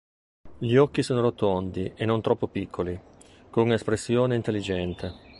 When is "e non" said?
1.95-2.21